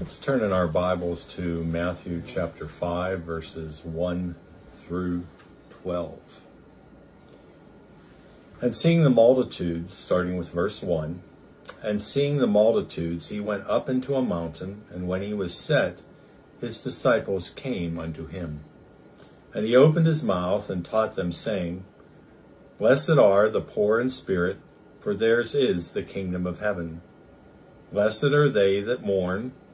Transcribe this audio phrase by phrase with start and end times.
[0.00, 4.34] Let's turn in our Bibles to Matthew chapter 5, verses 1
[4.74, 5.24] through
[5.82, 6.40] 12.
[8.60, 11.22] And seeing the multitudes, starting with verse 1,
[11.80, 16.00] and seeing the multitudes, he went up into a mountain, and when he was set,
[16.60, 18.64] his disciples came unto him.
[19.54, 21.84] And he opened his mouth and taught them, saying,
[22.78, 24.58] Blessed are the poor in spirit,
[24.98, 27.00] for theirs is the kingdom of heaven.
[27.92, 29.52] Blessed are they that mourn,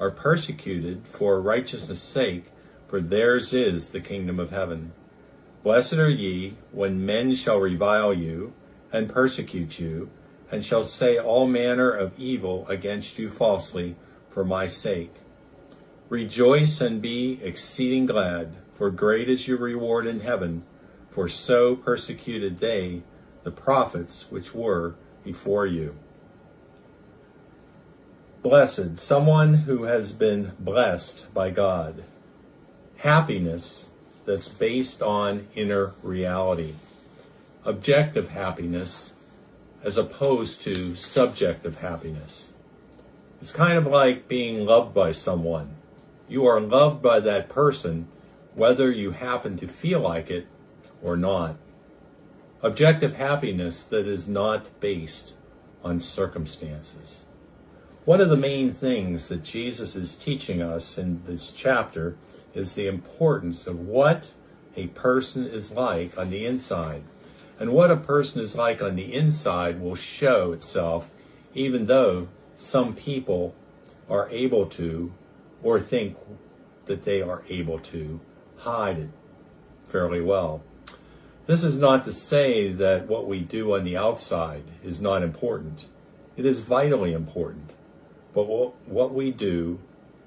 [0.00, 2.46] are persecuted for righteousness' sake,
[2.88, 4.92] for theirs is the kingdom of heaven.
[5.62, 8.52] Blessed are ye when men shall revile you
[8.92, 10.10] and persecute you,
[10.50, 13.96] and shall say all manner of evil against you falsely
[14.28, 15.14] for my sake.
[16.08, 20.64] Rejoice and be exceeding glad, for great is your reward in heaven,
[21.10, 23.02] for so persecuted they
[23.42, 25.96] the prophets which were before you.
[28.44, 32.04] Blessed, someone who has been blessed by God.
[32.98, 33.88] Happiness
[34.26, 36.74] that's based on inner reality.
[37.64, 39.14] Objective happiness
[39.82, 42.50] as opposed to subjective happiness.
[43.40, 45.76] It's kind of like being loved by someone.
[46.28, 48.08] You are loved by that person
[48.54, 50.46] whether you happen to feel like it
[51.02, 51.56] or not.
[52.60, 55.32] Objective happiness that is not based
[55.82, 57.23] on circumstances.
[58.04, 62.16] One of the main things that Jesus is teaching us in this chapter
[62.52, 64.32] is the importance of what
[64.76, 67.02] a person is like on the inside.
[67.58, 71.10] And what a person is like on the inside will show itself,
[71.54, 73.54] even though some people
[74.10, 75.14] are able to,
[75.62, 76.18] or think
[76.84, 78.20] that they are able to,
[78.58, 79.10] hide it
[79.82, 80.62] fairly well.
[81.46, 85.86] This is not to say that what we do on the outside is not important.
[86.36, 87.70] It is vitally important.
[88.34, 89.78] But what, we do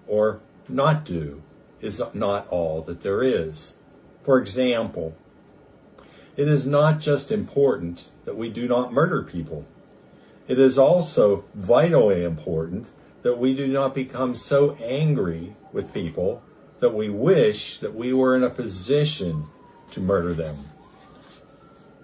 [0.08, 1.44] or not do
[1.82, 3.76] is not all that there is.
[4.24, 5.16] For example,
[6.36, 9.66] it is not just important that we do not murder people.
[10.48, 12.88] It is also vitally important
[13.24, 16.42] that we do not become so angry with people
[16.80, 19.48] that we wish that we were in a position
[19.92, 20.58] to murder them.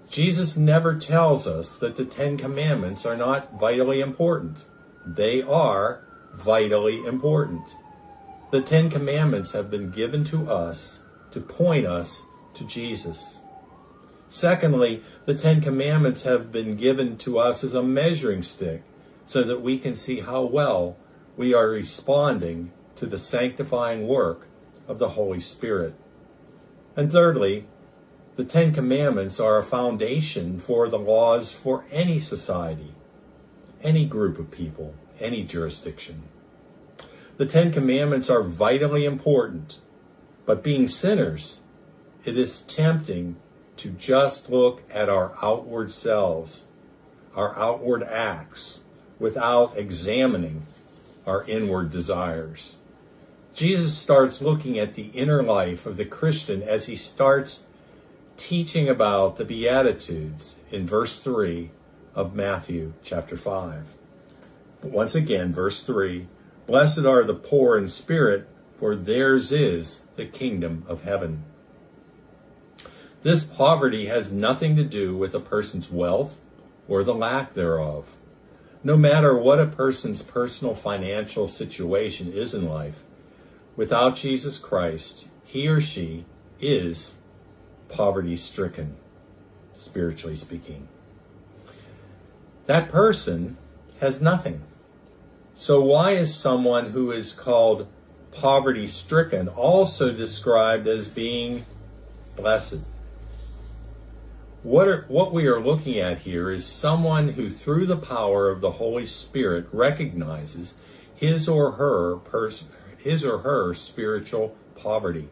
[0.09, 4.57] Jesus never tells us that the Ten Commandments are not vitally important.
[5.05, 6.03] They are
[6.33, 7.63] vitally important.
[8.51, 13.39] The Ten Commandments have been given to us to point us to Jesus.
[14.29, 18.83] Secondly, the Ten Commandments have been given to us as a measuring stick
[19.25, 20.97] so that we can see how well
[21.35, 24.47] we are responding to the sanctifying work
[24.87, 25.95] of the Holy Spirit.
[26.95, 27.67] And thirdly,
[28.35, 32.93] the Ten Commandments are a foundation for the laws for any society
[33.83, 36.23] any group of people, any jurisdiction.
[37.37, 39.79] The Ten Commandments are vitally important,
[40.45, 41.59] but being sinners,
[42.25, 43.35] it is tempting
[43.77, 46.65] to just look at our outward selves,
[47.35, 48.81] our outward acts,
[49.19, 50.65] without examining
[51.25, 52.77] our inward desires.
[53.53, 57.63] Jesus starts looking at the inner life of the Christian as he starts
[58.35, 61.69] teaching about the Beatitudes in verse 3
[62.15, 63.85] of Matthew chapter 5.
[64.81, 66.27] But once again, verse 3
[66.67, 68.47] Blessed are the poor in spirit,
[68.77, 71.43] for theirs is the kingdom of heaven.
[73.21, 76.39] This poverty has nothing to do with a person's wealth
[76.87, 78.05] or the lack thereof.
[78.83, 83.03] No matter what a person's personal financial situation is in life,
[83.75, 86.25] without Jesus Christ, he or she
[86.59, 87.15] is
[87.87, 88.97] poverty stricken,
[89.73, 90.89] spiritually speaking
[92.65, 93.57] that person
[93.99, 94.61] has nothing.
[95.53, 97.87] So why is someone who is called
[98.31, 101.65] poverty stricken also described as being
[102.35, 102.79] blessed?
[104.63, 108.61] What, are, what we are looking at here is someone who, through the power of
[108.61, 110.75] the Holy Spirit, recognizes
[111.13, 112.65] his or her pers-
[112.97, 115.27] his or her spiritual poverty.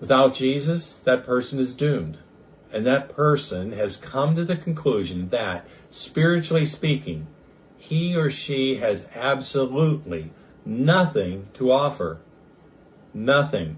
[0.00, 2.18] Without Jesus, that person is doomed
[2.72, 7.26] and that person has come to the conclusion that, spiritually speaking,
[7.76, 10.30] he or she has absolutely
[10.64, 12.18] nothing to offer.
[13.14, 13.76] nothing.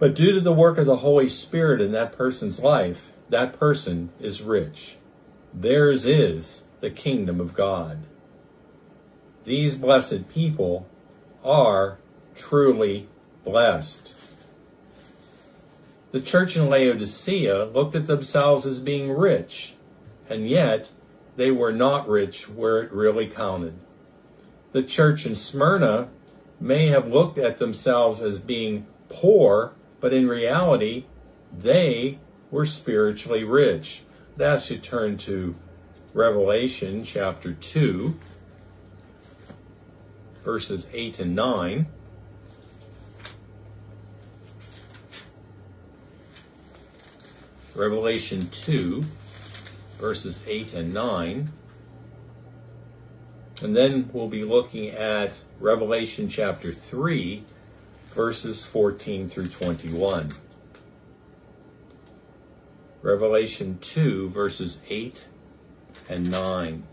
[0.00, 4.10] But due to the work of the Holy Spirit in that person's life, that person
[4.18, 4.96] is rich.
[5.52, 7.98] Theirs is the kingdom of God.
[9.44, 10.88] These blessed people
[11.44, 11.98] are
[12.34, 13.06] truly
[13.44, 14.16] blessed.
[16.14, 19.74] The church in Laodicea looked at themselves as being rich,
[20.30, 20.90] and yet
[21.34, 23.74] they were not rich where it really counted.
[24.70, 26.10] The church in Smyrna
[26.60, 31.06] may have looked at themselves as being poor, but in reality,
[31.52, 34.02] they were spiritually rich.
[34.36, 35.56] That's to turn to
[36.12, 38.16] Revelation chapter 2,
[40.44, 41.86] verses 8 and 9.
[47.74, 49.04] Revelation 2,
[49.98, 51.50] verses 8 and 9.
[53.62, 57.42] And then we'll be looking at Revelation chapter 3,
[58.12, 60.30] verses 14 through 21.
[63.02, 65.24] Revelation 2, verses 8
[66.08, 66.84] and 9.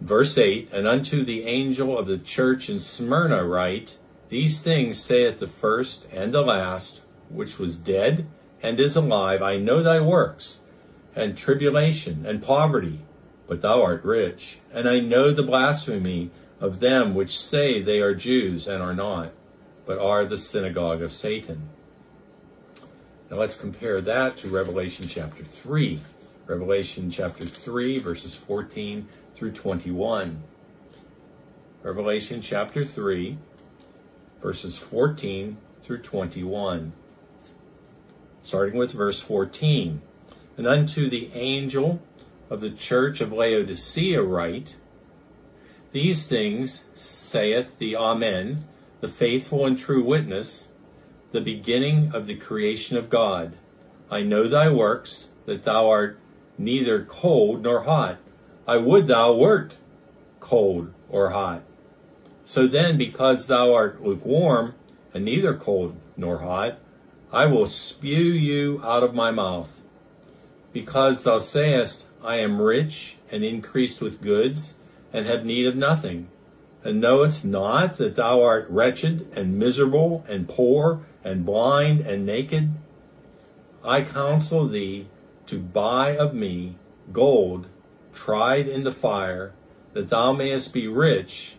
[0.00, 3.96] Verse 8 And unto the angel of the church in Smyrna write,
[4.28, 8.26] These things saith the first and the last, which was dead
[8.62, 9.42] and is alive.
[9.42, 10.60] I know thy works,
[11.14, 13.00] and tribulation, and poverty,
[13.46, 14.58] but thou art rich.
[14.72, 16.30] And I know the blasphemy
[16.60, 19.32] of them which say they are Jews and are not,
[19.84, 21.68] but are the synagogue of Satan.
[23.30, 26.00] Now let's compare that to Revelation chapter 3.
[26.46, 30.42] Revelation chapter 3, verses 14 through 21.
[31.82, 33.36] Revelation chapter 3,
[34.40, 36.92] verses 14 through 21.
[38.46, 40.00] Starting with verse 14.
[40.56, 42.00] And unto the angel
[42.48, 44.76] of the church of Laodicea write,
[45.90, 48.64] These things saith the Amen,
[49.00, 50.68] the faithful and true witness,
[51.32, 53.54] the beginning of the creation of God.
[54.12, 56.16] I know thy works, that thou art
[56.56, 58.18] neither cold nor hot.
[58.64, 59.74] I would thou wert
[60.38, 61.64] cold or hot.
[62.44, 64.76] So then, because thou art lukewarm,
[65.12, 66.78] and neither cold nor hot,
[67.32, 69.82] I will spew you out of my mouth.
[70.72, 74.74] Because thou sayest, I am rich and increased with goods,
[75.12, 76.28] and have need of nothing,
[76.84, 82.70] and knowest not that thou art wretched and miserable and poor and blind and naked?
[83.82, 85.08] I counsel thee
[85.46, 86.76] to buy of me
[87.12, 87.68] gold
[88.12, 89.52] tried in the fire,
[89.92, 91.56] that thou mayest be rich,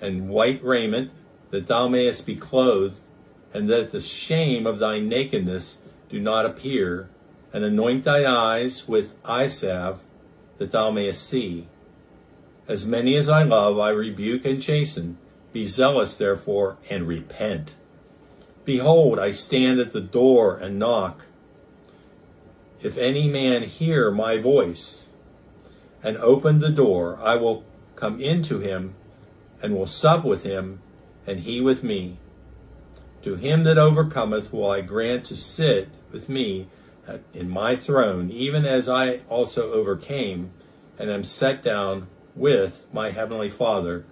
[0.00, 1.10] and white raiment,
[1.50, 2.98] that thou mayest be clothed,
[3.52, 5.78] and that the shame of thy nakedness
[6.08, 7.08] do not appear,
[7.52, 10.02] and anoint thy eyes with eye salve,
[10.58, 11.66] that thou mayest see.
[12.66, 15.16] As many as I love, I rebuke and chasten.
[15.52, 17.74] Be zealous, therefore, and repent.
[18.64, 21.22] Behold, I stand at the door and knock.
[22.82, 25.06] If any man hear my voice
[26.02, 27.64] and open the door, I will
[27.96, 28.94] come into him
[29.62, 30.80] and will sup with him,
[31.26, 32.18] and he with me.
[33.28, 36.66] To him that overcometh will I grant to sit with me
[37.06, 40.50] uh, in my throne, even as I also overcame
[40.98, 44.06] and am set down with my heavenly Father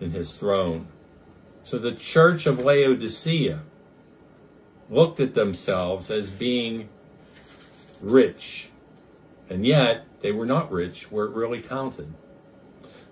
[0.00, 0.88] in his throne.
[1.62, 3.60] So the church of Laodicea
[4.90, 6.88] looked at themselves as being
[8.00, 8.70] rich.
[9.48, 12.12] And yet, they were not rich where it really counted.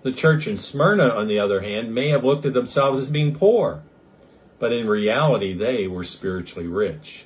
[0.01, 3.33] The church in Smyrna, on the other hand, may have looked at themselves as being
[3.33, 3.81] poor,
[4.59, 7.25] but in reality, they were spiritually rich.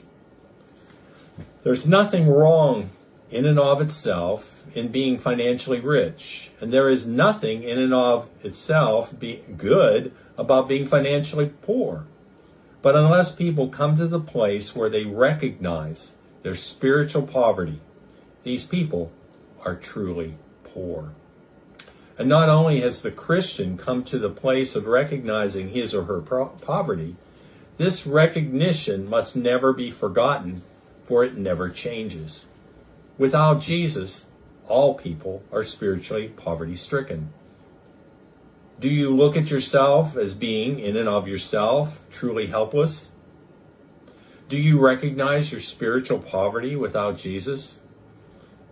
[1.63, 2.89] There's nothing wrong
[3.31, 8.29] in and of itself in being financially rich, and there is nothing in and of
[8.43, 12.05] itself be good about being financially poor.
[12.81, 17.81] But unless people come to the place where they recognize their spiritual poverty,
[18.43, 19.12] these people
[19.65, 21.12] are truly poor.
[22.19, 26.19] And not only has the Christian come to the place of recognizing his or her
[26.19, 27.15] poverty,
[27.77, 30.61] this recognition must never be forgotten,
[31.01, 32.47] for it never changes.
[33.17, 34.25] Without Jesus,
[34.67, 37.31] all people are spiritually poverty stricken.
[38.81, 43.11] Do you look at yourself as being, in and of yourself, truly helpless?
[44.49, 47.79] Do you recognize your spiritual poverty without Jesus?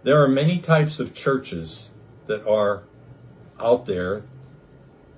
[0.03, 1.89] There are many types of churches
[2.25, 2.83] that are
[3.59, 4.23] out there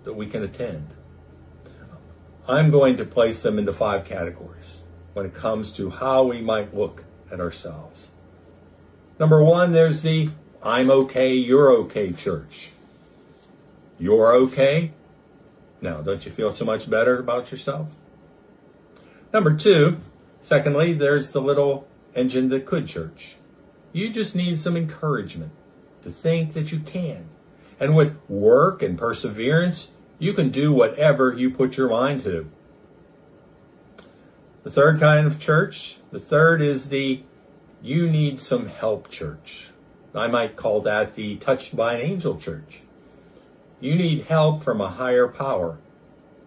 [0.03, 0.87] that we can attend.
[2.47, 4.81] I'm going to place them into five categories
[5.13, 8.09] when it comes to how we might look at ourselves.
[9.19, 10.29] Number one, there's the
[10.63, 12.71] I'm okay, you're okay church.
[13.97, 14.93] You're okay,
[15.81, 17.87] Now, don't you feel so much better about yourself?
[19.33, 19.97] Number two,
[20.41, 23.35] secondly, there's the little engine that could church.
[23.93, 25.51] You just need some encouragement
[26.03, 27.29] to think that you can.
[27.79, 32.49] And with work and perseverance, you can do whatever you put your mind to.
[34.63, 37.23] The third kind of church, the third is the
[37.81, 39.69] you need some help church.
[40.13, 42.81] I might call that the touched by an angel church.
[43.79, 45.77] You need help from a higher power,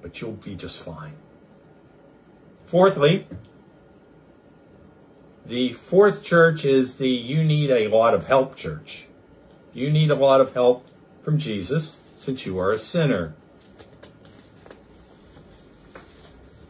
[0.03, 1.15] but you'll be just fine.
[2.67, 3.27] Fourthly,
[5.47, 9.07] the fourth church is the you need a lot of help church.
[9.73, 10.87] You need a lot of help
[11.23, 13.35] from Jesus since you are a sinner.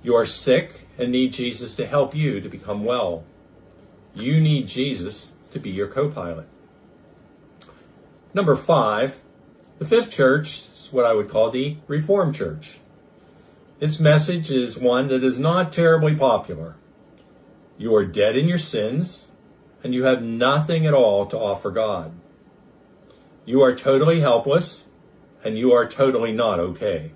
[0.02, 3.24] You are sick and need Jesus to help you to become well.
[4.14, 6.46] You need Jesus to be your co pilot.
[8.34, 9.20] Number five,
[9.78, 12.78] the fifth church is what I would call the Reformed Church.
[13.80, 16.76] Its message is one that is not terribly popular.
[17.78, 19.28] You are dead in your sins,
[19.82, 22.12] and you have nothing at all to offer God.
[23.44, 24.86] You are totally helpless,
[25.42, 27.10] and you are totally not okay.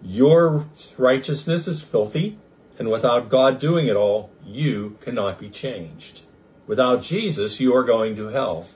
[0.00, 0.66] Your
[0.96, 2.38] righteousness is filthy,
[2.78, 6.22] and without God doing it all, you cannot be changed.
[6.68, 8.68] Without Jesus, you are going to hell.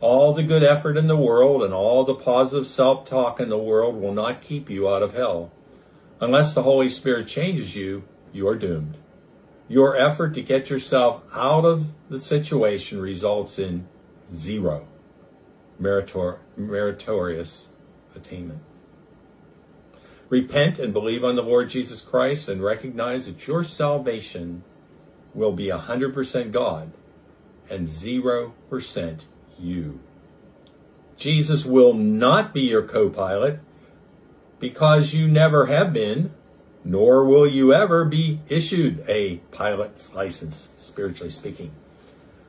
[0.00, 3.56] All the good effort in the world and all the positive self talk in the
[3.56, 5.50] world will not keep you out of hell.
[6.20, 8.98] Unless the Holy Spirit changes you, you are doomed.
[9.66, 13.88] Your effort to get yourself out of the situation results in
[14.30, 14.86] zero
[15.80, 17.68] meritor- meritorious
[18.14, 18.60] attainment.
[20.28, 24.62] Repent and believe on the Lord Jesus Christ and recognize that your salvation
[25.34, 26.92] will be 100% God
[27.70, 29.20] and 0%
[29.58, 30.00] you.
[31.16, 33.60] Jesus will not be your co pilot
[34.60, 36.32] because you never have been,
[36.84, 41.72] nor will you ever be issued a pilot's license, spiritually speaking.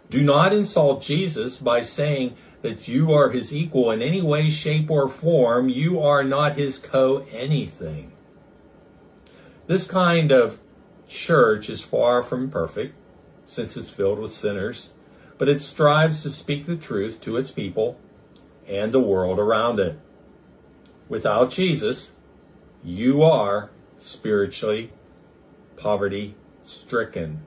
[0.10, 4.90] Do not insult Jesus by saying that you are his equal in any way, shape,
[4.90, 5.70] or form.
[5.70, 8.12] You are not his co anything.
[9.68, 10.60] This kind of
[11.08, 12.96] church is far from perfect,
[13.46, 14.92] since it's filled with sinners,
[15.38, 18.00] but it strives to speak the truth to its people
[18.68, 20.00] and the world around it.
[21.08, 22.12] Without Jesus,
[22.84, 24.92] you are spiritually
[25.76, 27.42] poverty stricken.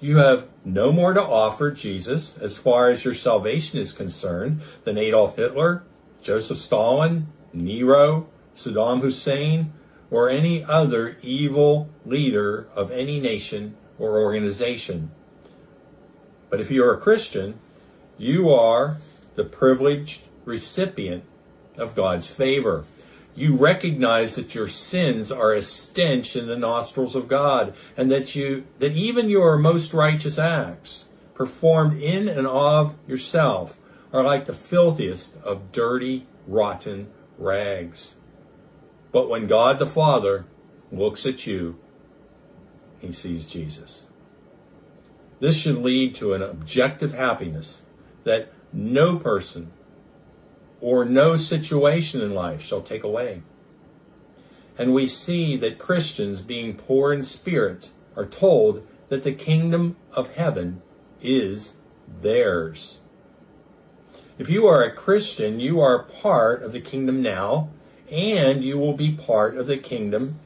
[0.00, 4.98] You have no more to offer Jesus as far as your salvation is concerned than
[4.98, 5.82] Adolf Hitler,
[6.22, 9.72] Joseph Stalin, Nero, Saddam Hussein,
[10.10, 15.10] or any other evil leader of any nation or organization.
[16.50, 17.58] But if you are a Christian,
[18.16, 18.98] you are
[19.36, 21.24] the privileged recipient
[21.76, 22.84] of God's favor
[23.38, 28.34] you recognize that your sins are a stench in the nostrils of God and that
[28.34, 33.76] you that even your most righteous acts performed in and of yourself
[34.12, 38.16] are like the filthiest of dirty rotten rags.
[39.12, 40.44] But when God the Father
[40.90, 41.78] looks at you
[42.98, 44.08] he sees Jesus.
[45.40, 47.82] This should lead to an objective happiness
[48.24, 49.70] that no person
[50.80, 53.42] or no situation in life shall take away.
[54.76, 60.34] And we see that Christians, being poor in spirit, are told that the kingdom of
[60.34, 60.82] heaven
[61.20, 61.74] is
[62.22, 63.00] theirs.
[64.38, 67.70] If you are a Christian, you are part of the kingdom now,
[68.10, 70.38] and you will be part of the kingdom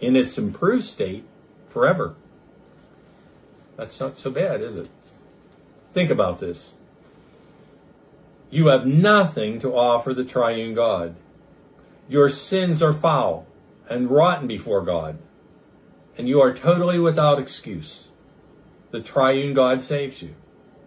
[0.00, 1.24] in its improved state
[1.66, 2.14] forever.
[3.76, 4.88] That's not so bad, is it?
[5.92, 6.74] Think about this.
[8.50, 11.16] You have nothing to offer the triune God.
[12.08, 13.46] Your sins are foul
[13.88, 15.18] and rotten before God,
[16.16, 18.08] and you are totally without excuse.
[18.92, 20.34] The triune God saves you.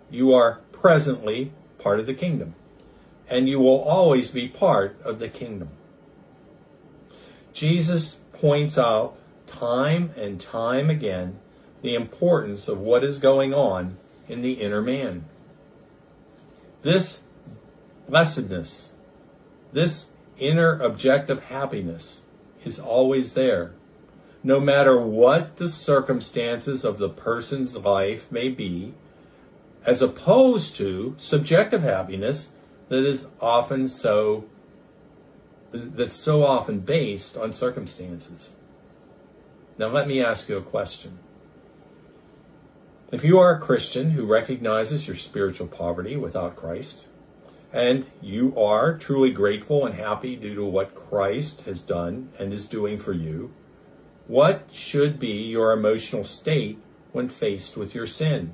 [0.10, 2.56] You are presently part of the kingdom,
[3.30, 5.70] and you will always be part of the kingdom.
[7.54, 11.40] Jesus points out time and time again
[11.82, 13.98] the importance of what is going on
[14.30, 15.26] in the inner man.
[16.82, 17.24] This
[18.10, 18.92] blessedness,
[19.72, 22.24] this inner objective happiness
[22.66, 23.74] is always there.
[24.44, 28.94] No matter what the circumstances of the person's life may be,
[29.86, 32.52] as opposed to subjective happiness
[32.90, 34.46] that is often so
[35.72, 38.52] that's so often based on circumstances.
[39.78, 41.20] Now let me ask you a question.
[43.12, 47.06] If you are a Christian who recognizes your spiritual poverty without Christ,
[47.72, 52.68] and you are truly grateful and happy due to what Christ has done and is
[52.68, 53.54] doing for you,
[54.28, 56.80] what should be your emotional state
[57.12, 58.54] when faced with your sin?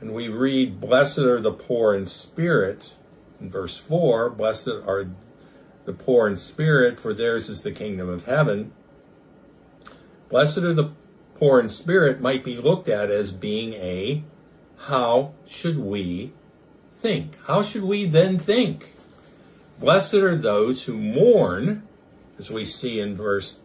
[0.00, 2.94] And we read, Blessed are the poor in spirit,
[3.40, 5.08] in verse 4, Blessed are
[5.84, 8.72] the poor in spirit, for theirs is the kingdom of heaven.
[10.28, 10.90] Blessed are the
[11.36, 14.24] poor in spirit might be looked at as being a
[14.86, 16.32] how should we
[17.02, 17.34] think?
[17.46, 18.94] How should we then think?
[19.78, 21.82] Blessed are those who mourn,
[22.38, 23.58] as we see in verse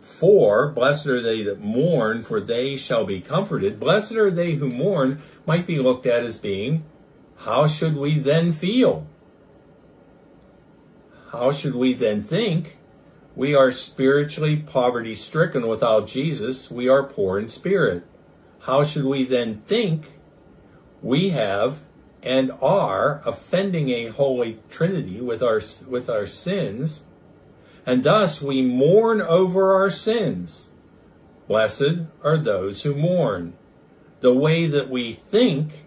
[0.00, 3.80] 4 Blessed are they that mourn, for they shall be comforted.
[3.80, 6.84] Blessed are they who mourn, might be looked at as being,
[7.38, 9.06] how should we then feel?
[11.32, 12.78] How should we then think?
[13.34, 16.70] We are spiritually poverty stricken without Jesus.
[16.70, 18.04] We are poor in spirit.
[18.60, 20.12] How should we then think?
[21.02, 21.80] We have
[22.22, 27.04] and are offending a holy trinity with our with our sins
[27.88, 30.68] and thus we mourn over our sins.
[31.46, 33.54] Blessed are those who mourn.
[34.20, 35.86] The way that we think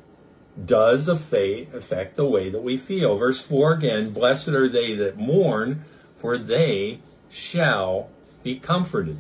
[0.66, 3.18] does affect the way that we feel.
[3.18, 5.86] Verse 4 again blessed are they that mourn
[6.16, 8.10] for they shall
[8.42, 9.20] be comforted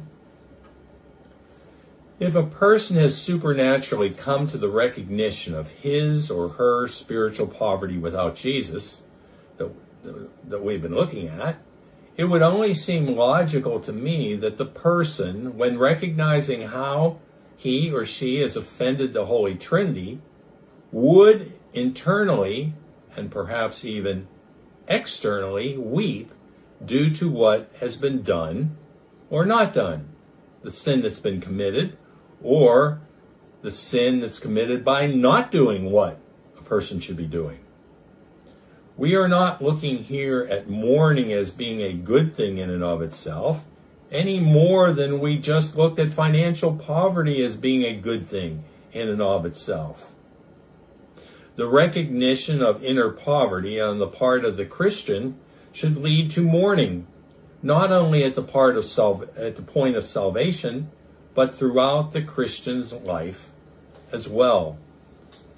[2.22, 7.98] if a person has supernaturally come to the recognition of his or her spiritual poverty
[7.98, 9.02] without Jesus,
[9.58, 9.72] that,
[10.48, 11.58] that we've been looking at,
[12.16, 17.18] it would only seem logical to me that the person, when recognizing how
[17.58, 20.20] he or she has offended the Holy Trinity,
[20.92, 22.76] would internally
[23.16, 24.28] and perhaps even
[24.88, 26.32] externally weep
[26.86, 28.78] due to what has been done
[29.32, 30.10] or not done,
[30.62, 31.98] the sin that's been committed
[32.44, 33.02] or
[33.62, 36.20] the sin that's committed by not doing what
[36.58, 37.60] a person should be doing.
[38.98, 43.02] We are not looking here at mourning as being a good thing in and of
[43.02, 43.64] itself,
[44.12, 49.08] any more than we just looked at financial poverty as being a good thing in
[49.08, 50.12] and of itself.
[51.56, 55.38] The recognition of inner poverty on the part of the Christian
[55.72, 57.08] should lead to mourning,
[57.62, 58.86] not only at the part of
[59.38, 60.92] at the point of salvation,
[61.34, 63.50] but throughout the Christian's life
[64.12, 64.78] as well.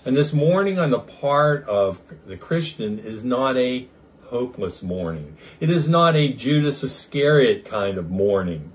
[0.05, 3.87] And this mourning on the part of the Christian is not a
[4.25, 5.37] hopeless mourning.
[5.59, 8.71] It is not a Judas Iscariot kind of mourning.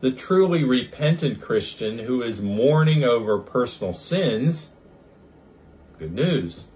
[0.00, 4.70] The truly repentant Christian who is mourning over personal sins,
[5.98, 6.66] good news,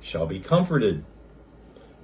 [0.00, 1.04] shall be comforted.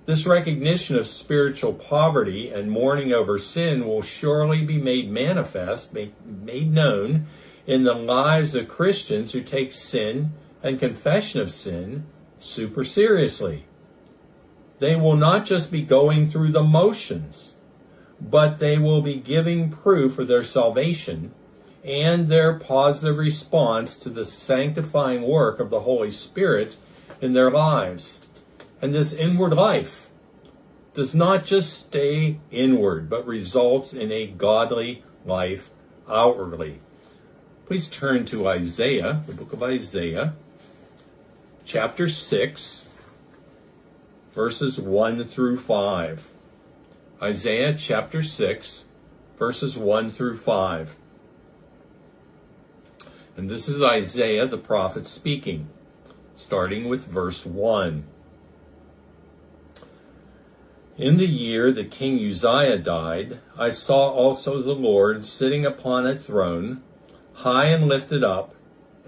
[0.06, 6.72] This recognition of spiritual poverty and mourning over sin will surely be made manifest, made,
[6.72, 7.26] known
[7.66, 10.32] in the lives of Christians who take sin
[10.62, 12.06] and confession of sin
[12.38, 13.66] super seriously.
[14.78, 17.54] They will not just be going through the motions,
[18.20, 21.32] but they will be giving proof of their salvation
[21.84, 26.76] and their positive response to the sanctifying work of the Holy Spirit
[27.20, 28.18] in their lives.
[28.82, 30.08] And this inward life
[30.94, 35.70] does not just stay inward, but results in a godly life
[36.08, 36.80] outwardly.
[37.66, 40.34] Please turn to Isaiah, the book of Isaiah,
[41.64, 42.88] chapter 6,
[44.32, 46.30] verses 1 through 5.
[47.22, 48.86] Isaiah chapter 6,
[49.38, 50.96] verses 1 through 5.
[53.36, 55.68] And this is Isaiah the prophet speaking,
[56.34, 58.04] starting with verse 1.
[61.00, 66.14] In the year that King Uzziah died, I saw also the Lord sitting upon a
[66.14, 66.82] throne,
[67.32, 68.54] high and lifted up,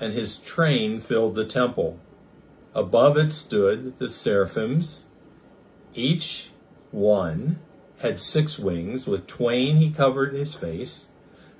[0.00, 2.00] and his train filled the temple.
[2.74, 5.04] Above it stood the seraphims.
[5.92, 6.48] Each
[6.92, 7.58] one
[7.98, 9.06] had six wings.
[9.06, 11.08] With twain he covered his face,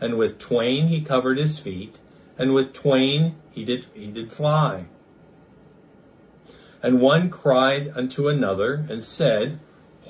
[0.01, 1.97] and with twain he covered his feet,
[2.39, 4.87] and with twain he did, he did fly.
[6.83, 9.61] And one cried unto another and said,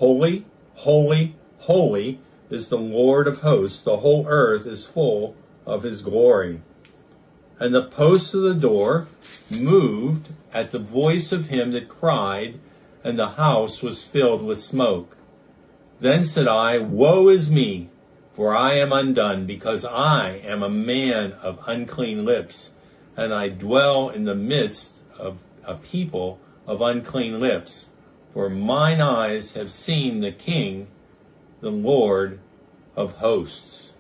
[0.03, 2.19] Holy, holy, holy
[2.51, 3.81] is the Lord of hosts.
[3.81, 6.61] The whole earth is full of his glory.
[7.61, 9.07] And the posts of the door
[9.57, 12.59] moved at the voice of him that cried,
[13.05, 15.17] and the house was filled with smoke.
[16.01, 17.89] Then said I, Woe is me,
[18.33, 22.73] for I am undone, because I am a man of unclean lips,
[23.17, 27.87] and I dwell in the midst of a people of unclean lips
[28.33, 30.89] for mine eyes have seen the King,
[31.61, 32.41] the Lord
[32.97, 33.93] of hosts.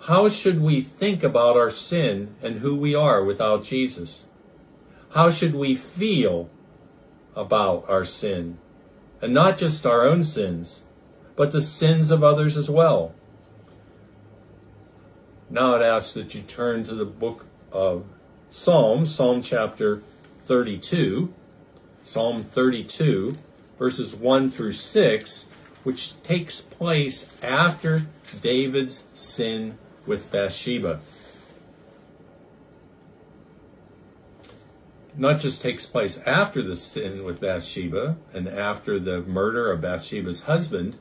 [0.00, 4.26] How should we think about our sin and who we are without Jesus?
[5.10, 6.48] How should we feel
[7.34, 8.58] about our sin?
[9.20, 10.84] And not just our own sins,
[11.36, 13.14] but the sins of others as well.
[15.50, 18.04] Now I'd ask that you turn to the book of
[18.48, 20.02] Psalms, Psalm chapter
[20.46, 21.32] 32,
[22.10, 23.38] Psalm 32,
[23.78, 25.46] verses 1 through 6,
[25.84, 28.04] which takes place after
[28.42, 30.98] David's sin with Bathsheba.
[35.16, 40.42] Not just takes place after the sin with Bathsheba and after the murder of Bathsheba's
[40.42, 40.96] husband,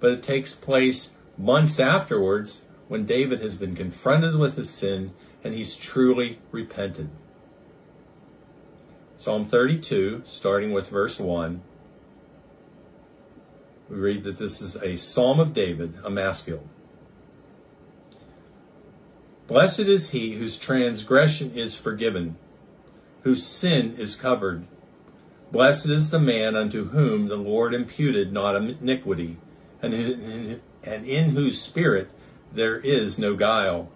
[0.00, 5.54] but it takes place months afterwards when David has been confronted with his sin and
[5.54, 7.08] he's truly repented.
[9.18, 11.62] Psalm 32, starting with verse 1,
[13.88, 16.62] we read that this is a psalm of David, a maskil.
[19.46, 22.36] Blessed is he whose transgression is forgiven,
[23.22, 24.66] whose sin is covered.
[25.50, 29.38] Blessed is the man unto whom the Lord imputed not iniquity,
[29.80, 32.10] and in whose spirit
[32.52, 33.88] there is no guile.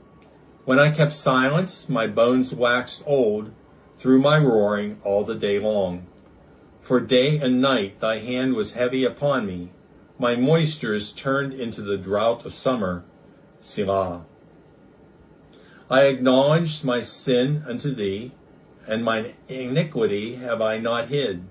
[0.65, 3.53] When I kept silence, my bones waxed old
[4.01, 6.07] through my roaring all the day long.
[6.81, 9.69] For day and night thy hand was heavy upon me.
[10.19, 13.05] My moisture is turned into the drought of summer.
[13.61, 14.25] Selah.
[15.91, 18.33] I acknowledged my sin unto thee,
[18.89, 21.45] and mine iniquity have I not hid.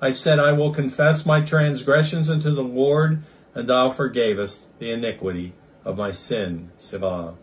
[0.00, 5.52] I said, I will confess my transgressions unto the Lord, and thou forgavest the iniquity
[5.84, 6.70] of my sin.
[6.78, 7.34] Selah.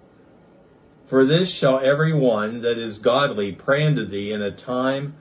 [1.05, 5.15] For this shall every one that is godly pray unto thee in a time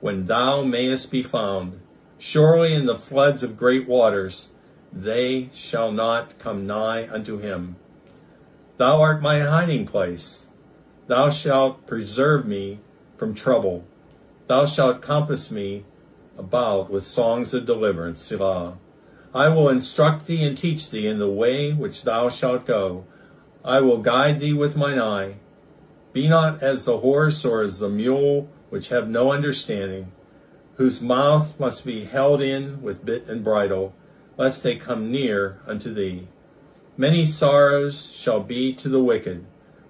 [0.00, 1.80] when thou mayest be found.
[2.18, 4.50] Surely in the floods of great waters
[4.92, 7.76] they shall not come nigh unto him.
[8.76, 10.46] Thou art my hiding place.
[11.06, 12.80] Thou shalt preserve me
[13.16, 13.86] from trouble.
[14.46, 15.84] Thou shalt compass me
[16.36, 18.20] about with songs of deliverance.
[18.20, 18.78] Selah.
[19.34, 23.04] I will instruct thee and teach thee in the way which thou shalt go.
[23.64, 25.36] I will guide thee with mine eye.
[26.14, 30.12] Be not as the horse or as the mule, which have no understanding,
[30.76, 33.94] whose mouth must be held in with bit and bridle,
[34.38, 36.28] lest they come near unto thee.
[36.96, 39.44] Many sorrows shall be to the wicked,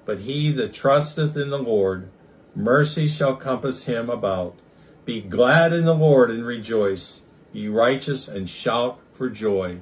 [0.04, 2.08] but he that trusteth in the Lord,
[2.56, 4.58] mercy shall compass him about.
[5.04, 7.20] Be glad in the Lord and rejoice,
[7.52, 9.80] ye righteous, and shout for joy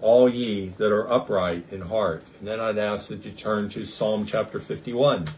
[0.00, 2.24] all ye that are upright in heart.
[2.38, 5.28] And then I'd ask that you turn to Psalm chapter 51.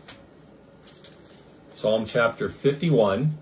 [1.75, 3.39] Psalm chapter 51,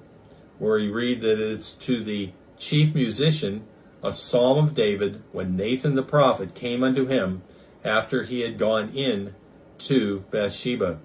[0.59, 3.65] where you read that it's to the chief musician,
[4.03, 7.43] a psalm of David, when Nathan the prophet came unto him
[7.83, 9.35] after he had gone in
[9.79, 10.99] to Bathsheba.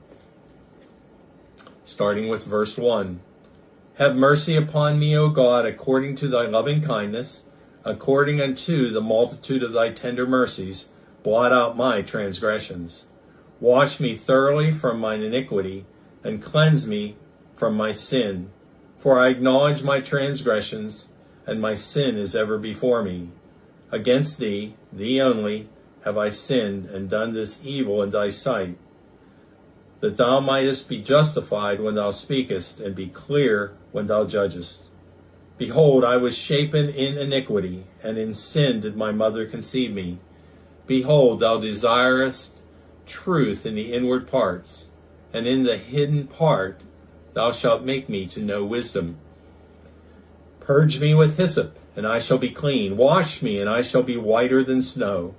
[1.85, 3.21] Starting with verse 1.
[3.95, 7.43] Have mercy upon me, O God, according to thy loving kindness
[7.83, 10.89] according unto the multitude of thy tender mercies,
[11.23, 13.07] blot out my transgressions.
[13.59, 15.85] Wash me thoroughly from mine iniquity,
[16.23, 17.15] and cleanse me
[17.53, 18.49] from my sin.
[18.97, 21.07] For I acknowledge my transgressions,
[21.45, 23.29] and my sin is ever before me.
[23.91, 25.69] Against thee, thee only,
[26.05, 28.77] have I sinned and done this evil in thy sight,
[29.99, 34.85] that thou mightest be justified when thou speakest, and be clear when thou judgest.
[35.61, 40.17] Behold, I was shapen in iniquity, and in sin did my mother conceive me.
[40.87, 42.53] Behold, thou desirest
[43.05, 44.87] truth in the inward parts,
[45.31, 46.81] and in the hidden part
[47.35, 49.17] thou shalt make me to know wisdom.
[50.59, 52.97] Purge me with hyssop, and I shall be clean.
[52.97, 55.35] Wash me, and I shall be whiter than snow.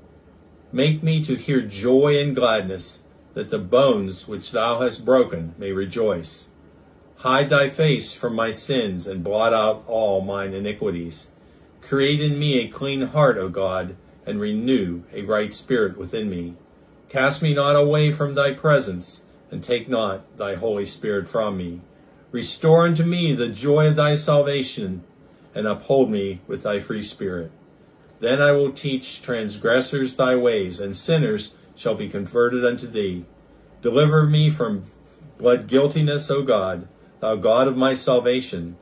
[0.71, 3.01] Make me to hear joy and gladness,
[3.35, 6.47] that the bones which thou hast broken may rejoice.
[7.23, 11.29] Hide thy face from my sins and blot out all mine iniquities.
[11.81, 13.95] Create in me a clean heart, O God,
[14.27, 16.57] and renew a right spirit within me.
[17.09, 21.83] Cast me not away from thy presence, and take not thy Holy Spirit from me.
[22.33, 25.05] Restore unto me the joy of thy salvation,
[25.55, 27.53] and uphold me with thy free spirit.
[28.19, 33.27] Then I will teach transgressors thy ways, and sinners shall be converted unto thee.
[33.81, 34.87] Deliver me from
[35.39, 36.89] blood guiltiness, O God,
[37.23, 38.77] thou God of my salvation,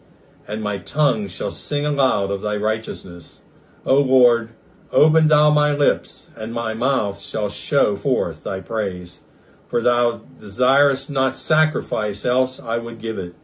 [0.48, 3.42] and my tongue shall sing aloud of thy righteousness.
[3.84, 4.54] O Lord,
[4.90, 9.20] open thou my lips, and my mouth shall show forth thy praise.
[9.68, 13.34] For thou desirest not sacrifice, else I would give it.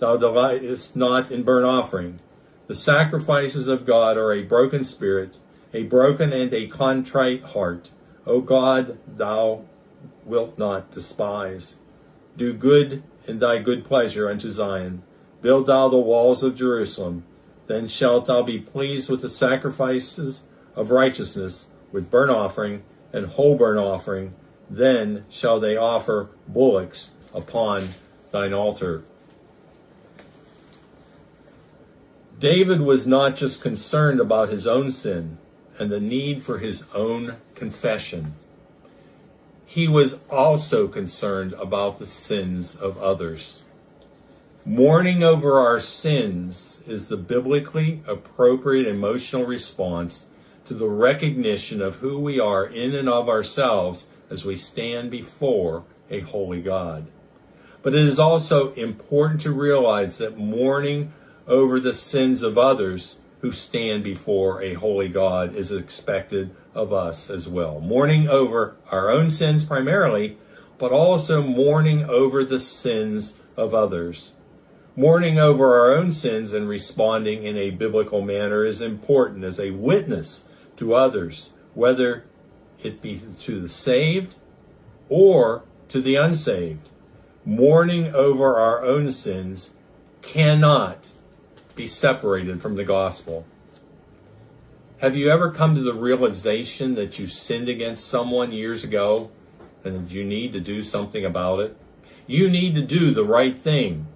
[0.00, 2.18] Thou delightest not in burnt offering.
[2.66, 5.36] The sacrifices of God are a broken spirit,
[5.72, 7.90] a broken and a contrite heart.
[8.26, 9.62] O God, thou
[10.24, 11.76] wilt not despise.
[12.36, 15.02] Do good in thy good pleasure unto Zion.
[15.40, 17.22] Build thou the walls of Jerusalem.
[17.68, 20.42] Then shalt thou be pleased with the sacrifices
[20.74, 24.34] of righteousness, with burnt offering and whole burnt offering.
[24.68, 27.90] Then shall they offer bullocks upon
[28.32, 29.04] thine altar.
[32.40, 35.38] David was not just concerned about his own sin
[35.78, 38.34] and the need for his own confession.
[39.70, 43.62] He was also concerned about the sins of others.
[44.66, 50.26] Mourning over our sins is the biblically appropriate emotional response
[50.64, 55.84] to the recognition of who we are in and of ourselves as we stand before
[56.10, 57.06] a holy God.
[57.80, 61.12] But it is also important to realize that mourning
[61.46, 67.30] over the sins of others who stand before a holy God is expected of us
[67.30, 67.80] as well.
[67.80, 70.36] Mourning over our own sins primarily,
[70.78, 74.34] but also mourning over the sins of others.
[74.96, 79.70] Mourning over our own sins and responding in a biblical manner is important as a
[79.70, 80.44] witness
[80.76, 82.24] to others, whether
[82.82, 84.34] it be to the saved
[85.08, 86.88] or to the unsaved.
[87.44, 89.70] Mourning over our own sins
[90.22, 91.06] cannot
[91.80, 93.46] be separated from the gospel.
[94.98, 99.30] Have you ever come to the realization that you sinned against someone years ago
[99.82, 101.74] and that you need to do something about it?
[102.26, 104.08] You need to do the right thing.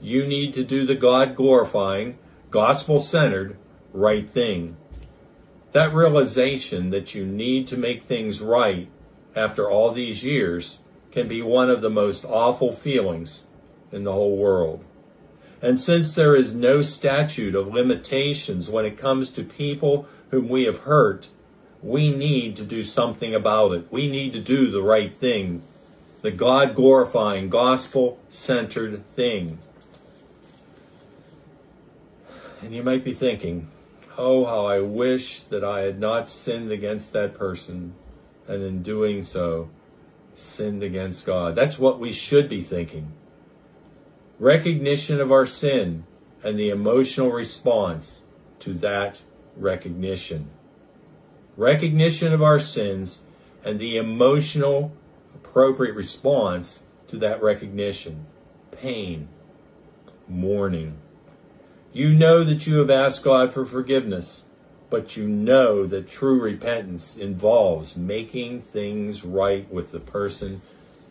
[0.00, 2.18] You need to do the God glorifying,
[2.50, 3.56] gospel centered
[3.92, 4.76] right thing.
[5.72, 8.88] That realization that you need to make things right
[9.34, 10.78] after all these years
[11.10, 13.46] can be one of the most awful feelings
[13.90, 14.84] in the whole world.
[15.60, 20.64] And since there is no statute of limitations when it comes to people whom we
[20.64, 21.28] have hurt,
[21.82, 23.86] we need to do something about it.
[23.90, 25.62] We need to do the right thing,
[26.22, 29.58] the God glorifying, gospel centered thing.
[32.60, 33.68] And you might be thinking,
[34.16, 37.94] oh, how I wish that I had not sinned against that person,
[38.48, 39.70] and in doing so,
[40.34, 41.54] sinned against God.
[41.54, 43.12] That's what we should be thinking.
[44.38, 46.04] Recognition of our sin
[46.44, 48.22] and the emotional response
[48.60, 49.24] to that
[49.56, 50.50] recognition.
[51.56, 53.22] Recognition of our sins
[53.64, 54.92] and the emotional
[55.34, 58.26] appropriate response to that recognition.
[58.70, 59.28] Pain,
[60.28, 60.98] mourning.
[61.92, 64.44] You know that you have asked God for forgiveness,
[64.88, 70.62] but you know that true repentance involves making things right with the person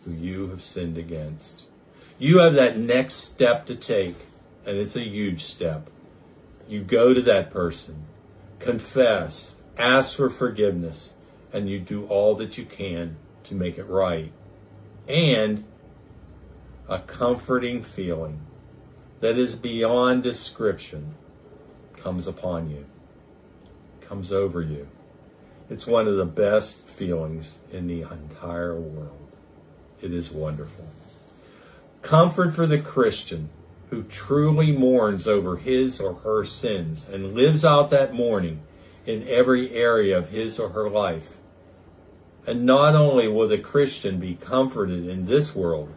[0.06, 1.64] who you have sinned against.
[2.18, 4.16] You have that next step to take,
[4.66, 5.88] and it's a huge step.
[6.68, 8.06] You go to that person
[8.58, 11.12] confess, ask for forgiveness,
[11.52, 14.32] and you do all that you can to make it right.
[15.08, 15.64] And
[16.88, 18.40] a comforting feeling
[19.20, 21.14] that is beyond description
[21.96, 22.86] comes upon you,
[24.00, 24.88] comes over you.
[25.70, 29.30] It's one of the best feelings in the entire world.
[30.00, 30.88] It is wonderful.
[32.08, 33.50] Comfort for the Christian
[33.90, 38.62] who truly mourns over his or her sins and lives out that mourning
[39.04, 41.36] in every area of his or her life.
[42.46, 45.92] And not only will the Christian be comforted in this world,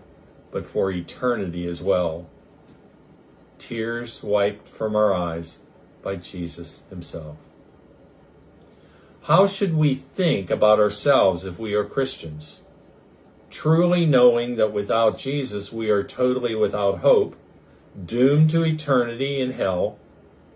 [0.51, 2.27] but for eternity as well.
[3.57, 5.59] Tears wiped from our eyes
[6.03, 7.37] by Jesus himself.
[9.21, 12.60] How should we think about ourselves if we are Christians?
[13.51, 17.35] Truly knowing that without Jesus we are totally without hope
[18.05, 19.99] doomed to eternity in hell,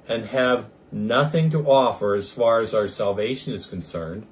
[0.08, 4.26] and have nothing to offer as far as our salvation is concerned,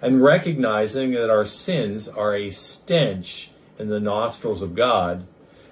[0.00, 5.26] and recognizing that our sins are a stench in the nostrils of God,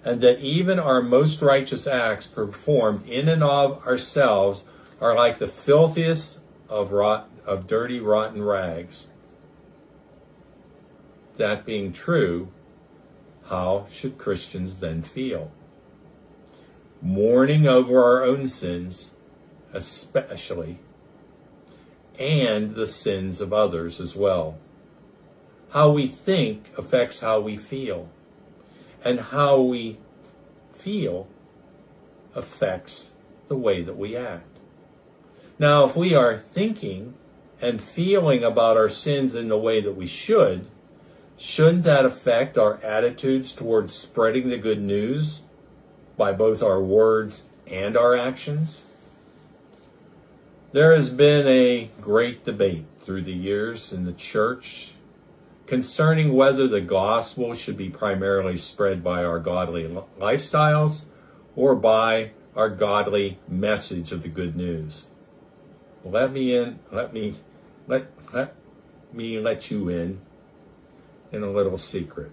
[0.05, 4.65] and that even our most righteous acts performed in and of ourselves
[5.01, 9.09] are like the filthiest of, rot, of dirty, rotten rags.
[11.37, 12.53] That being true,
[13.47, 15.51] how should Christians then feel?
[17.03, 19.11] mourning over our own sins,
[19.73, 20.79] especially,
[22.19, 24.57] and the sins of others as well.
[25.71, 28.09] How we think affects how we feel,
[29.05, 29.99] and how we
[30.73, 31.27] feel
[32.35, 33.11] affects
[33.49, 34.47] the way that we act.
[35.59, 37.15] Now, if we are thinking
[37.61, 40.67] and feeling about our sins in the way that we should,
[41.43, 45.41] shouldn't that affect our attitudes towards spreading the good news
[46.17, 48.83] by both our words and our actions?
[50.71, 54.93] There has been a great debate through the years in the church
[55.67, 59.85] concerning whether the gospel should be primarily spread by our godly
[60.21, 61.07] lifestyles
[61.57, 65.09] or by our godly message of the good news.
[66.05, 67.41] Let me in, let me,
[67.89, 68.55] let, let
[69.13, 70.21] me let you in
[71.33, 72.31] in a little secret.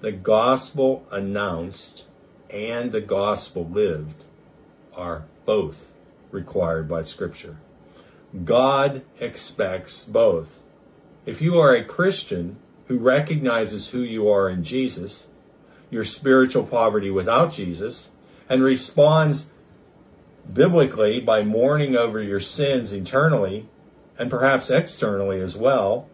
[0.00, 2.04] The gospel announced
[2.50, 4.24] and the gospel lived
[4.94, 5.94] are both
[6.30, 7.56] required by Scripture.
[8.44, 10.62] God expects both.
[11.24, 12.56] If you are a Christian
[12.88, 15.28] who recognizes who you are in Jesus,
[15.90, 18.10] your spiritual poverty without Jesus,
[18.48, 19.48] and responds
[20.52, 23.68] biblically by mourning over your sins internally
[24.18, 26.08] and perhaps externally as well,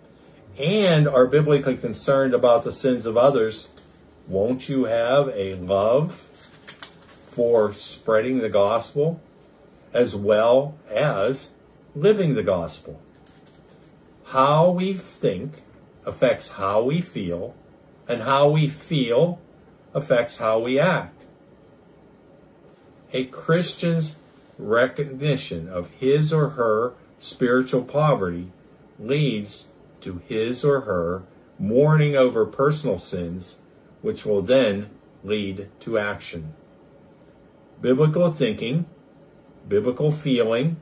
[0.59, 3.69] and are biblically concerned about the sins of others,
[4.29, 6.27] won't you have a love
[7.25, 9.21] for spreading the gospel
[9.93, 11.51] as well as
[11.95, 13.01] living the gospel?
[14.27, 15.63] How we think
[16.05, 17.55] affects how we feel,
[18.09, 19.41] and how we feel
[19.95, 21.23] affects how we act.
[23.13, 24.17] A Christian's
[24.59, 28.51] recognition of his or her spiritual poverty
[28.99, 29.67] leads
[30.03, 31.23] to his or her
[31.59, 33.59] mourning over personal sins,
[34.01, 34.91] which will then
[35.23, 36.55] lead to action.
[37.81, 38.87] Biblical thinking,
[39.69, 40.77] biblical feeling,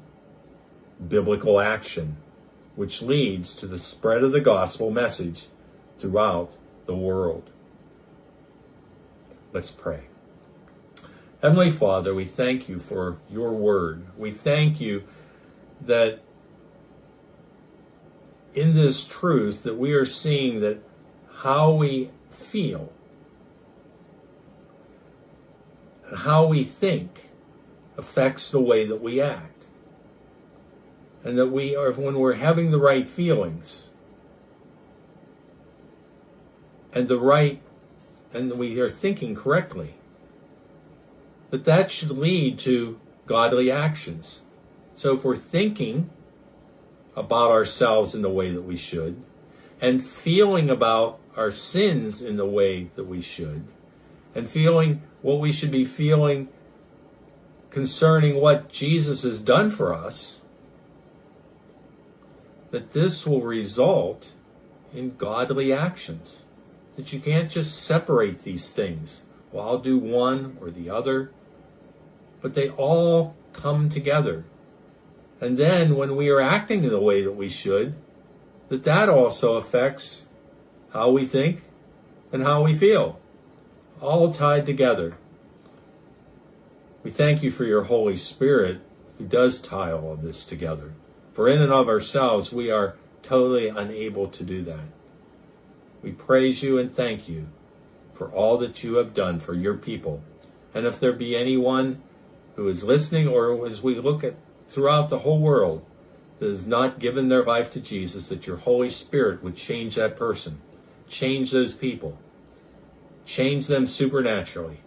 [1.07, 2.17] biblical action,
[2.77, 5.49] which leads to the spread of the gospel message
[5.99, 6.53] throughout
[6.87, 7.51] the world.
[9.53, 10.05] Let's pray.
[11.43, 14.07] Heavenly Father, we thank you for your word.
[14.17, 15.05] We thank you
[15.81, 16.21] that
[18.55, 20.83] in this truth that we are seeing that
[21.39, 22.93] how we feel
[26.09, 27.31] and how we think
[27.97, 29.65] affects the way that we act.
[31.23, 33.91] And that we are, when we're having the right feelings
[36.93, 37.63] and the right,
[38.33, 39.95] and we are thinking correctly,
[41.51, 44.41] that that should lead to godly actions.
[44.97, 46.11] So if we're thinking
[47.17, 49.23] about ourselves in the way that we should,
[49.81, 53.67] and feeling about our sins in the way that we should,
[54.35, 56.49] and feeling what we should be feeling
[57.71, 60.41] concerning what Jesus has done for us,
[62.71, 64.33] that this will result
[64.93, 66.43] in godly actions.
[66.97, 69.23] That you can't just separate these things.
[69.53, 71.31] Well, I'll do one or the other,
[72.41, 74.45] but they all come together
[75.41, 77.95] and then when we are acting in the way that we should,
[78.69, 80.23] that that also affects
[80.93, 81.63] how we think
[82.33, 83.19] and how we feel,
[84.01, 85.17] all tied together.
[87.03, 88.81] We thank you for your Holy Spirit
[89.19, 90.93] who does tie all of this together.
[91.33, 94.85] For in and of ourselves, we are totally unable to do that.
[96.03, 97.49] We praise you and thank you
[98.15, 100.23] for all that you have done for your people.
[100.75, 102.03] And if there be anyone
[102.57, 104.37] who is listening or as we look at
[104.71, 105.85] throughout the whole world
[106.39, 110.17] that has not given their life to Jesus, that your Holy Spirit would change that
[110.17, 110.61] person,
[111.09, 112.17] change those people,
[113.27, 114.81] change them supernaturally,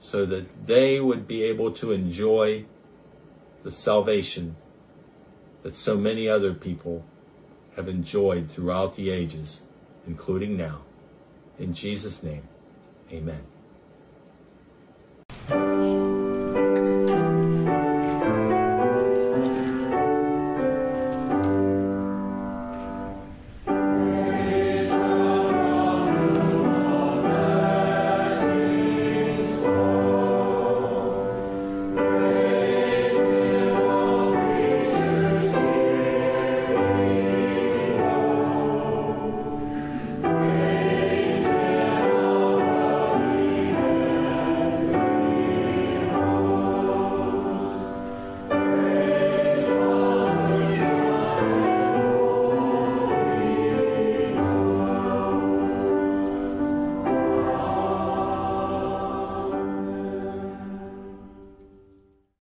[0.00, 2.64] so that they would be able to enjoy
[3.62, 4.56] the salvation
[5.62, 7.04] that so many other people
[7.76, 9.62] have enjoyed throughout the ages,
[10.08, 10.82] including now.
[11.58, 12.42] In Jesus' name,
[13.12, 13.53] amen.